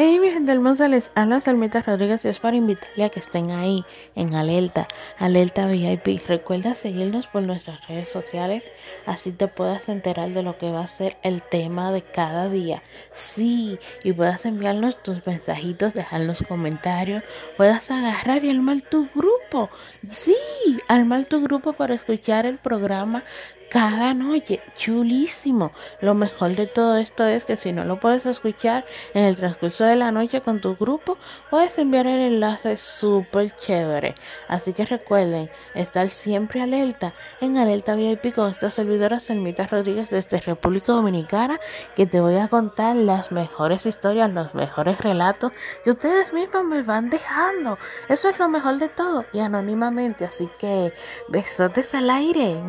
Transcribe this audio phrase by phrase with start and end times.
[0.00, 3.50] Hey, mi gente hermosa, les habla Salmita Rodríguez y es para invitarle a que estén
[3.50, 4.86] ahí en Alerta,
[5.18, 6.24] Alerta VIP.
[6.24, 8.70] Recuerda seguirnos por nuestras redes sociales,
[9.06, 12.84] así te puedas enterar de lo que va a ser el tema de cada día.
[13.12, 17.24] Sí, y puedas enviarnos tus mensajitos, dejarnos comentarios,
[17.56, 19.37] puedas agarrar y armar tu grupo.
[20.10, 20.36] Sí,
[20.88, 23.24] armar tu grupo para escuchar el programa
[23.68, 24.60] cada noche.
[24.76, 25.72] Chulísimo.
[26.00, 29.84] Lo mejor de todo esto es que si no lo puedes escuchar en el transcurso
[29.84, 31.18] de la noche con tu grupo,
[31.50, 34.14] puedes enviar el enlace súper chévere.
[34.48, 40.40] Así que recuerden estar siempre alerta en Alerta VIP con esta servidora Selmita Rodríguez desde
[40.40, 41.60] República Dominicana
[41.96, 45.52] que te voy a contar las mejores historias, los mejores relatos
[45.84, 47.78] que ustedes mismos me van dejando.
[48.08, 50.24] Eso es lo mejor de todo anónimamente.
[50.24, 50.92] Así que
[51.28, 52.62] besotes al aire.